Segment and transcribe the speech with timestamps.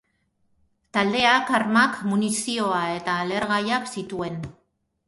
[0.97, 4.43] Taldeak armak, munizioa eta lehergaiak zituen.